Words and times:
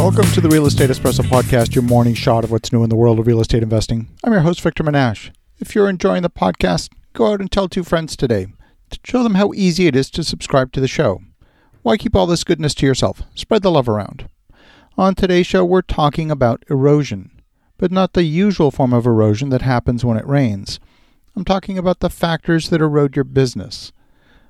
Welcome 0.00 0.32
to 0.32 0.40
the 0.40 0.48
Real 0.48 0.64
Estate 0.64 0.88
Espresso 0.88 1.20
Podcast, 1.20 1.74
your 1.74 1.84
morning 1.84 2.14
shot 2.14 2.42
of 2.42 2.50
what's 2.50 2.72
new 2.72 2.82
in 2.82 2.88
the 2.88 2.96
world 2.96 3.18
of 3.18 3.26
real 3.26 3.38
estate 3.38 3.62
investing. 3.62 4.08
I'm 4.24 4.32
your 4.32 4.40
host, 4.40 4.62
Victor 4.62 4.82
Menasce. 4.82 5.30
If 5.58 5.74
you're 5.74 5.90
enjoying 5.90 6.22
the 6.22 6.30
podcast, 6.30 6.88
go 7.12 7.30
out 7.30 7.40
and 7.40 7.52
tell 7.52 7.68
two 7.68 7.84
friends 7.84 8.16
today 8.16 8.46
to 8.88 8.98
show 9.04 9.22
them 9.22 9.34
how 9.34 9.52
easy 9.52 9.88
it 9.88 9.94
is 9.94 10.10
to 10.12 10.24
subscribe 10.24 10.72
to 10.72 10.80
the 10.80 10.88
show. 10.88 11.20
Why 11.82 11.98
keep 11.98 12.16
all 12.16 12.26
this 12.26 12.44
goodness 12.44 12.72
to 12.76 12.86
yourself? 12.86 13.20
Spread 13.34 13.60
the 13.60 13.70
love 13.70 13.90
around. 13.90 14.26
On 14.96 15.14
today's 15.14 15.46
show, 15.46 15.66
we're 15.66 15.82
talking 15.82 16.30
about 16.30 16.64
erosion, 16.70 17.30
but 17.76 17.92
not 17.92 18.14
the 18.14 18.24
usual 18.24 18.70
form 18.70 18.94
of 18.94 19.04
erosion 19.04 19.50
that 19.50 19.62
happens 19.62 20.02
when 20.02 20.16
it 20.16 20.26
rains. 20.26 20.80
I'm 21.36 21.44
talking 21.44 21.76
about 21.76 22.00
the 22.00 22.08
factors 22.08 22.70
that 22.70 22.80
erode 22.80 23.16
your 23.16 23.24
business. 23.24 23.92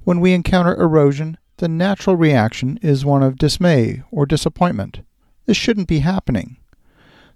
When 0.00 0.18
we 0.18 0.32
encounter 0.32 0.74
erosion, 0.74 1.38
the 1.58 1.68
natural 1.68 2.16
reaction 2.16 2.80
is 2.82 3.04
one 3.04 3.22
of 3.22 3.38
dismay 3.38 4.02
or 4.10 4.26
disappointment. 4.26 5.02
This 5.46 5.56
shouldn't 5.56 5.88
be 5.88 6.00
happening. 6.00 6.56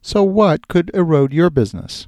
So, 0.03 0.23
what 0.23 0.69
could 0.69 0.91
erode 0.95 1.33
your 1.33 1.51
business? 1.51 2.07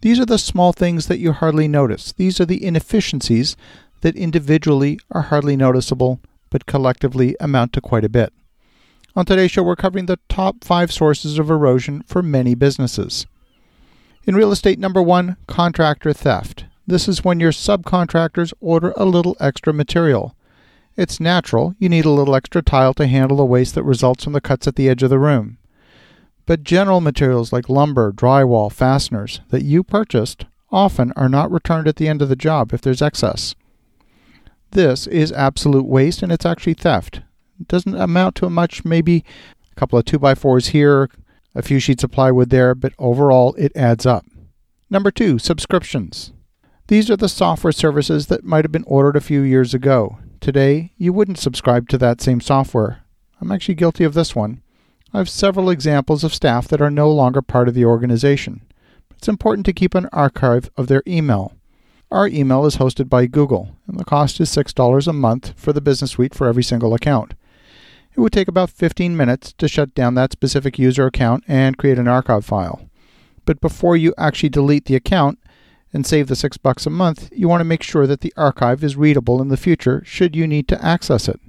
These 0.00 0.20
are 0.20 0.26
the 0.26 0.38
small 0.38 0.72
things 0.72 1.06
that 1.06 1.18
you 1.18 1.32
hardly 1.32 1.66
notice. 1.68 2.12
These 2.12 2.40
are 2.40 2.44
the 2.44 2.64
inefficiencies 2.64 3.56
that 4.02 4.16
individually 4.16 5.00
are 5.10 5.22
hardly 5.22 5.56
noticeable, 5.56 6.20
but 6.50 6.66
collectively 6.66 7.34
amount 7.40 7.72
to 7.72 7.80
quite 7.80 8.04
a 8.04 8.08
bit. 8.08 8.32
On 9.16 9.24
today's 9.24 9.50
show, 9.50 9.62
we're 9.62 9.76
covering 9.76 10.06
the 10.06 10.18
top 10.28 10.62
five 10.62 10.92
sources 10.92 11.38
of 11.38 11.50
erosion 11.50 12.02
for 12.06 12.22
many 12.22 12.54
businesses. 12.54 13.26
In 14.24 14.36
real 14.36 14.52
estate, 14.52 14.78
number 14.78 15.00
one, 15.00 15.36
contractor 15.46 16.12
theft. 16.12 16.66
This 16.86 17.08
is 17.08 17.24
when 17.24 17.40
your 17.40 17.52
subcontractors 17.52 18.52
order 18.60 18.92
a 18.96 19.06
little 19.06 19.36
extra 19.40 19.72
material. 19.72 20.36
It's 20.96 21.20
natural, 21.20 21.74
you 21.78 21.90
need 21.90 22.06
a 22.06 22.10
little 22.10 22.34
extra 22.34 22.62
tile 22.62 22.94
to 22.94 23.06
handle 23.06 23.36
the 23.36 23.44
waste 23.44 23.74
that 23.74 23.82
results 23.82 24.24
from 24.24 24.32
the 24.32 24.40
cuts 24.40 24.66
at 24.66 24.76
the 24.76 24.88
edge 24.88 25.02
of 25.02 25.10
the 25.10 25.18
room. 25.18 25.58
But 26.46 26.62
general 26.62 27.02
materials 27.02 27.52
like 27.52 27.68
lumber, 27.68 28.12
drywall, 28.12 28.72
fasteners 28.72 29.40
that 29.50 29.64
you 29.64 29.82
purchased 29.82 30.46
often 30.70 31.12
are 31.14 31.28
not 31.28 31.50
returned 31.50 31.86
at 31.86 31.96
the 31.96 32.08
end 32.08 32.22
of 32.22 32.28
the 32.28 32.36
job 32.36 32.72
if 32.72 32.80
there's 32.80 33.02
excess. 33.02 33.54
This 34.70 35.06
is 35.06 35.32
absolute 35.32 35.86
waste 35.86 36.22
and 36.22 36.32
it's 36.32 36.46
actually 36.46 36.74
theft. 36.74 37.20
It 37.60 37.68
doesn't 37.68 37.94
amount 37.94 38.36
to 38.36 38.48
much, 38.48 38.84
maybe 38.84 39.24
a 39.70 39.74
couple 39.74 39.98
of 39.98 40.06
2x4s 40.06 40.68
here, 40.68 41.10
a 41.54 41.62
few 41.62 41.78
sheets 41.78 42.04
of 42.04 42.10
plywood 42.10 42.50
there, 42.50 42.74
but 42.74 42.92
overall 42.98 43.54
it 43.58 43.72
adds 43.76 44.06
up. 44.06 44.24
Number 44.88 45.10
two, 45.10 45.38
subscriptions. 45.38 46.32
These 46.88 47.10
are 47.10 47.16
the 47.16 47.28
software 47.28 47.72
services 47.72 48.28
that 48.28 48.44
might 48.44 48.64
have 48.64 48.72
been 48.72 48.84
ordered 48.86 49.16
a 49.16 49.20
few 49.20 49.40
years 49.42 49.74
ago. 49.74 50.18
Today, 50.40 50.92
you 50.96 51.12
wouldn't 51.12 51.38
subscribe 51.38 51.88
to 51.88 51.98
that 51.98 52.20
same 52.20 52.40
software. 52.40 53.02
I'm 53.40 53.50
actually 53.50 53.74
guilty 53.74 54.04
of 54.04 54.14
this 54.14 54.34
one. 54.34 54.62
I 55.12 55.18
have 55.18 55.28
several 55.28 55.70
examples 55.70 56.24
of 56.24 56.34
staff 56.34 56.68
that 56.68 56.80
are 56.80 56.90
no 56.90 57.10
longer 57.10 57.42
part 57.42 57.68
of 57.68 57.74
the 57.74 57.84
organization. 57.84 58.62
It's 59.16 59.28
important 59.28 59.66
to 59.66 59.72
keep 59.72 59.94
an 59.94 60.08
archive 60.12 60.70
of 60.76 60.88
their 60.88 61.02
email. 61.06 61.54
Our 62.10 62.28
email 62.28 62.66
is 62.66 62.76
hosted 62.76 63.08
by 63.08 63.26
Google, 63.26 63.76
and 63.88 63.98
the 63.98 64.04
cost 64.04 64.40
is 64.40 64.54
$6 64.54 65.08
a 65.08 65.12
month 65.12 65.54
for 65.56 65.72
the 65.72 65.80
Business 65.80 66.12
Suite 66.12 66.34
for 66.34 66.46
every 66.46 66.62
single 66.62 66.94
account. 66.94 67.34
It 68.14 68.20
would 68.20 68.32
take 68.32 68.48
about 68.48 68.70
15 68.70 69.16
minutes 69.16 69.52
to 69.54 69.68
shut 69.68 69.94
down 69.94 70.14
that 70.14 70.32
specific 70.32 70.78
user 70.78 71.06
account 71.06 71.44
and 71.48 71.76
create 71.76 71.98
an 71.98 72.08
archive 72.08 72.44
file. 72.44 72.88
But 73.44 73.60
before 73.60 73.96
you 73.96 74.14
actually 74.16 74.48
delete 74.50 74.84
the 74.84 74.96
account, 74.96 75.38
and 75.92 76.06
save 76.06 76.28
the 76.28 76.36
six 76.36 76.56
bucks 76.56 76.86
a 76.86 76.90
month, 76.90 77.28
you 77.32 77.48
want 77.48 77.60
to 77.60 77.64
make 77.64 77.82
sure 77.82 78.06
that 78.06 78.20
the 78.20 78.32
archive 78.36 78.82
is 78.84 78.96
readable 78.96 79.40
in 79.40 79.48
the 79.48 79.56
future 79.56 80.02
should 80.04 80.36
you 80.36 80.46
need 80.46 80.68
to 80.68 80.84
access 80.84 81.28
it. 81.28 81.40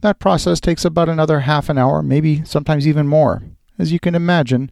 That 0.00 0.18
process 0.18 0.60
takes 0.60 0.84
about 0.84 1.08
another 1.08 1.40
half 1.40 1.68
an 1.68 1.78
hour, 1.78 2.02
maybe 2.02 2.44
sometimes 2.44 2.86
even 2.86 3.08
more. 3.08 3.42
As 3.78 3.92
you 3.92 3.98
can 3.98 4.14
imagine, 4.14 4.70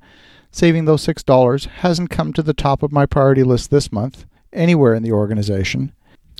saving 0.50 0.84
those 0.84 1.06
$6 1.06 1.66
hasn't 1.66 2.11
come 2.11 2.33
to 2.34 2.42
the 2.42 2.52
top 2.52 2.83
of 2.83 2.92
my 2.92 3.06
priority 3.06 3.42
list 3.42 3.70
this 3.70 3.90
month, 3.90 4.27
anywhere 4.52 4.95
in 4.95 5.02
the 5.02 5.12
organization. 5.12 5.92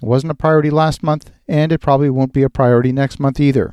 It 0.03 0.07
wasn't 0.07 0.33
a 0.33 0.35
priority 0.35 0.71
last 0.71 1.03
month, 1.03 1.31
and 1.49 1.73
it 1.73 1.81
probably 1.81 2.11
won't 2.11 2.33
be 2.33 2.43
a 2.43 2.51
priority 2.51 2.93
next 2.93 3.19
month 3.19 3.41
either. 3.41 3.73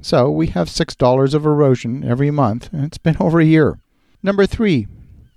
So 0.00 0.30
we 0.30 0.48
have 0.48 0.68
$6 0.68 1.34
of 1.34 1.46
erosion 1.46 2.04
every 2.04 2.30
month, 2.30 2.68
and 2.72 2.84
it's 2.84 2.98
been 2.98 3.16
over 3.20 3.40
a 3.40 3.44
year. 3.44 3.78
Number 4.22 4.46
three, 4.46 4.86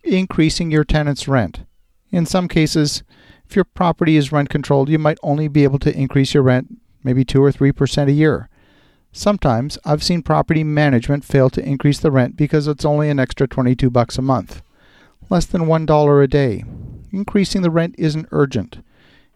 increasing 0.03 0.72
your 0.72 0.84
tenant's 0.84 1.28
rent. 1.28 1.61
In 2.11 2.25
some 2.25 2.47
cases, 2.47 3.03
if 3.47 3.55
your 3.55 3.66
property 3.66 4.17
is 4.17 4.31
rent 4.31 4.49
controlled, 4.49 4.89
you 4.89 4.99
might 4.99 5.17
only 5.23 5.47
be 5.47 5.63
able 5.63 5.79
to 5.79 5.97
increase 5.97 6.33
your 6.33 6.44
rent 6.44 6.77
maybe 7.03 7.25
2 7.25 7.44
or 7.44 7.51
3% 7.51 8.07
a 8.07 8.11
year. 8.11 8.49
Sometimes 9.11 9.77
I've 9.83 10.03
seen 10.03 10.22
property 10.22 10.63
management 10.63 11.25
fail 11.25 11.49
to 11.49 11.66
increase 11.66 11.99
the 11.99 12.11
rent 12.11 12.38
because 12.38 12.67
it's 12.67 12.85
only 12.85 13.09
an 13.09 13.19
extra 13.19 13.47
22 13.47 13.89
bucks 13.89 14.17
a 14.17 14.22
month, 14.22 14.61
less 15.29 15.45
than 15.45 15.63
$1 15.63 16.23
a 16.23 16.27
day. 16.27 16.63
Increasing 17.11 17.61
the 17.61 17.72
rent 17.72 17.95
isn't 17.97 18.29
urgent. 18.31 18.83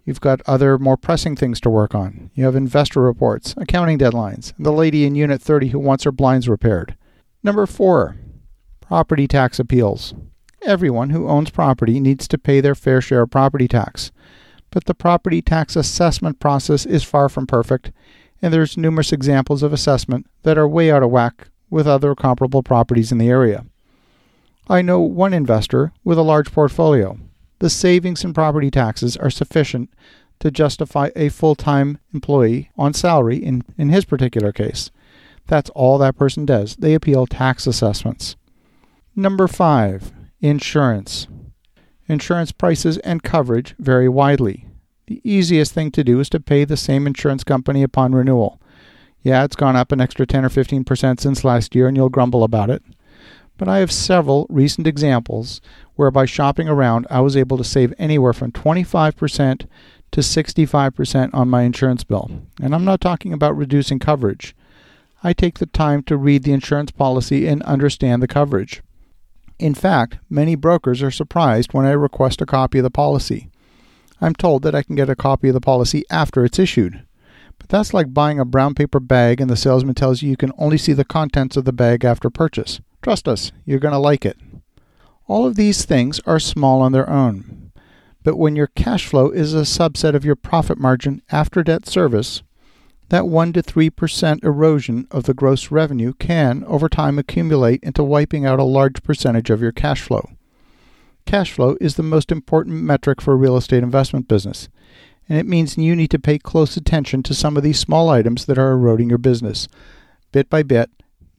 You've 0.05 0.21
got 0.21 0.41
other 0.45 0.77
more 0.77 0.97
pressing 0.97 1.35
things 1.35 1.59
to 1.61 1.69
work 1.69 1.95
on. 1.95 2.29
You 2.35 2.45
have 2.45 2.55
investor 2.55 3.01
reports, 3.01 3.55
accounting 3.57 3.97
deadlines, 3.97 4.55
and 4.55 4.65
the 4.65 4.71
lady 4.71 5.03
in 5.05 5.15
unit 5.15 5.41
30 5.41 5.69
who 5.69 5.79
wants 5.79 6.03
her 6.03 6.11
blinds 6.11 6.47
repaired. 6.47 6.95
Number 7.43 7.65
4, 7.65 8.15
property 8.81 9.27
tax 9.27 9.59
appeals 9.59 10.13
everyone 10.65 11.11
who 11.11 11.27
owns 11.27 11.49
property 11.49 11.99
needs 11.99 12.27
to 12.27 12.37
pay 12.37 12.61
their 12.61 12.75
fair 12.75 13.01
share 13.01 13.21
of 13.21 13.31
property 13.31 13.67
tax. 13.67 14.11
But 14.71 14.85
the 14.85 14.93
property 14.93 15.41
tax 15.41 15.75
assessment 15.75 16.39
process 16.39 16.85
is 16.85 17.03
far 17.03 17.29
from 17.29 17.47
perfect, 17.47 17.91
and 18.41 18.53
there's 18.53 18.77
numerous 18.77 19.13
examples 19.13 19.63
of 19.63 19.71
assessment 19.71 20.27
that 20.43 20.57
are 20.57 20.67
way 20.67 20.91
out 20.91 21.03
of 21.03 21.11
whack 21.11 21.49
with 21.69 21.87
other 21.87 22.13
comparable 22.15 22.63
properties 22.63 23.11
in 23.11 23.17
the 23.17 23.29
area. 23.29 23.65
I 24.67 24.81
know 24.81 24.99
one 24.99 25.33
investor 25.33 25.93
with 26.03 26.17
a 26.17 26.23
large 26.23 26.51
portfolio. 26.51 27.17
The 27.59 27.69
savings 27.69 28.23
in 28.23 28.33
property 28.33 28.71
taxes 28.71 29.15
are 29.15 29.29
sufficient 29.29 29.89
to 30.39 30.51
justify 30.51 31.09
a 31.15 31.29
full 31.29 31.55
time 31.55 31.99
employee 32.13 32.71
on 32.77 32.93
salary 32.93 33.37
in, 33.37 33.63
in 33.77 33.89
his 33.89 34.05
particular 34.05 34.51
case. 34.51 34.91
That's 35.47 35.69
all 35.71 35.97
that 35.99 36.17
person 36.17 36.45
does. 36.45 36.75
They 36.75 36.93
appeal 36.93 37.27
tax 37.27 37.67
assessments. 37.67 38.35
Number 39.15 39.47
five, 39.47 40.11
Insurance. 40.45 41.27
Insurance 42.07 42.51
prices 42.51 42.99
and 42.99 43.23
coverage 43.23 43.73
vary 43.79 44.07
widely. 44.07 44.67
The 45.07 45.19
easiest 45.23 45.73
thing 45.73 45.89
to 45.89 46.03
do 46.03 46.19
is 46.19 46.29
to 46.29 46.39
pay 46.39 46.65
the 46.65 46.77
same 46.77 47.07
insurance 47.07 47.43
company 47.43 47.81
upon 47.81 48.13
renewal. 48.13 48.61
Yeah, 49.23 49.43
it's 49.43 49.55
gone 49.55 49.75
up 49.75 49.91
an 49.91 49.99
extra 49.99 50.27
10 50.27 50.45
or 50.45 50.49
15% 50.49 51.19
since 51.19 51.43
last 51.43 51.73
year, 51.73 51.87
and 51.87 51.97
you'll 51.97 52.09
grumble 52.09 52.43
about 52.43 52.69
it. 52.69 52.83
But 53.57 53.67
I 53.67 53.79
have 53.79 53.91
several 53.91 54.45
recent 54.51 54.85
examples 54.85 55.61
where 55.95 56.11
by 56.11 56.25
shopping 56.25 56.69
around, 56.69 57.07
I 57.09 57.21
was 57.21 57.35
able 57.35 57.57
to 57.57 57.63
save 57.63 57.95
anywhere 57.97 58.33
from 58.33 58.51
25% 58.51 59.65
to 60.11 60.21
65% 60.21 61.33
on 61.33 61.49
my 61.49 61.63
insurance 61.63 62.03
bill. 62.03 62.29
And 62.61 62.75
I'm 62.75 62.85
not 62.85 63.01
talking 63.01 63.33
about 63.33 63.57
reducing 63.57 63.97
coverage. 63.97 64.55
I 65.23 65.33
take 65.33 65.57
the 65.57 65.65
time 65.65 66.03
to 66.03 66.15
read 66.15 66.43
the 66.43 66.53
insurance 66.53 66.91
policy 66.91 67.47
and 67.47 67.63
understand 67.63 68.21
the 68.21 68.27
coverage. 68.27 68.83
In 69.57 69.73
fact, 69.73 70.17
many 70.29 70.55
brokers 70.55 71.01
are 71.01 71.11
surprised 71.11 71.73
when 71.73 71.85
I 71.85 71.91
request 71.91 72.41
a 72.41 72.45
copy 72.45 72.79
of 72.79 72.83
the 72.83 72.89
policy. 72.89 73.49
I'm 74.19 74.33
told 74.33 74.63
that 74.63 74.75
I 74.75 74.83
can 74.83 74.95
get 74.95 75.09
a 75.09 75.15
copy 75.15 75.49
of 75.49 75.53
the 75.53 75.61
policy 75.61 76.03
after 76.09 76.43
it's 76.43 76.59
issued. 76.59 77.03
But 77.57 77.69
that's 77.69 77.93
like 77.93 78.13
buying 78.13 78.39
a 78.39 78.45
brown 78.45 78.75
paper 78.75 78.99
bag 78.99 79.39
and 79.39 79.49
the 79.49 79.55
salesman 79.55 79.95
tells 79.95 80.21
you 80.21 80.29
you 80.29 80.37
can 80.37 80.51
only 80.57 80.77
see 80.77 80.93
the 80.93 81.05
contents 81.05 81.55
of 81.55 81.65
the 81.65 81.73
bag 81.73 82.03
after 82.03 82.29
purchase. 82.29 82.81
Trust 83.01 83.27
us, 83.27 83.51
you're 83.65 83.79
going 83.79 83.93
to 83.93 83.97
like 83.97 84.25
it. 84.25 84.37
All 85.27 85.47
of 85.47 85.55
these 85.55 85.85
things 85.85 86.19
are 86.25 86.39
small 86.39 86.81
on 86.81 86.91
their 86.91 87.09
own. 87.09 87.71
But 88.23 88.37
when 88.37 88.55
your 88.55 88.67
cash 88.67 89.05
flow 89.05 89.29
is 89.29 89.53
a 89.53 89.59
subset 89.59 90.15
of 90.15 90.25
your 90.25 90.35
profit 90.35 90.77
margin 90.77 91.21
after 91.31 91.63
debt 91.63 91.87
service, 91.87 92.43
that 93.09 93.27
1 93.27 93.53
to 93.53 93.61
3% 93.61 94.43
erosion 94.43 95.07
of 95.11 95.23
the 95.23 95.33
gross 95.33 95.71
revenue 95.71 96.13
can, 96.13 96.63
over 96.65 96.89
time, 96.89 97.19
accumulate 97.19 97.83
into 97.83 98.03
wiping 98.03 98.45
out 98.45 98.59
a 98.59 98.63
large 98.63 99.03
percentage 99.03 99.49
of 99.49 99.61
your 99.61 99.71
cash 99.71 100.01
flow. 100.01 100.29
Cash 101.25 101.51
flow 101.51 101.75
is 101.81 101.95
the 101.95 102.03
most 102.03 102.31
important 102.31 102.83
metric 102.83 103.21
for 103.21 103.33
a 103.33 103.37
real 103.37 103.57
estate 103.57 103.83
investment 103.83 104.27
business, 104.27 104.69
and 105.27 105.37
it 105.37 105.45
means 105.45 105.77
you 105.77 105.95
need 105.95 106.11
to 106.11 106.19
pay 106.19 106.37
close 106.37 106.77
attention 106.77 107.23
to 107.23 107.33
some 107.33 107.57
of 107.57 107.63
these 107.63 107.79
small 107.79 108.09
items 108.09 108.45
that 108.45 108.57
are 108.57 108.71
eroding 108.71 109.09
your 109.09 109.17
business, 109.17 109.67
bit 110.31 110.49
by 110.49 110.63
bit, 110.63 110.89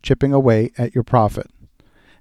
chipping 0.03 0.33
away 0.33 0.71
at 0.77 0.95
your 0.95 1.05
profit. 1.05 1.49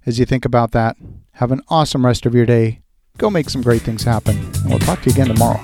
As 0.05 0.19
you 0.19 0.25
think 0.25 0.45
about 0.45 0.71
that, 0.71 0.97
have 1.33 1.51
an 1.51 1.61
awesome 1.67 2.05
rest 2.05 2.25
of 2.25 2.35
your 2.35 2.45
day. 2.45 2.81
Go 3.17 3.29
make 3.29 3.49
some 3.49 3.61
great 3.61 3.81
things 3.81 4.03
happen, 4.03 4.37
and 4.37 4.69
we'll 4.69 4.79
talk 4.79 5.01
to 5.01 5.09
you 5.09 5.13
again 5.13 5.27
tomorrow. 5.27 5.61